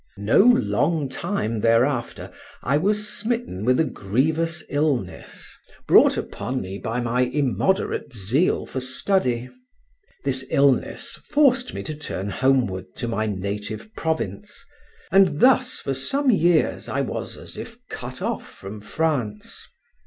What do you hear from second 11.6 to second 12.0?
me to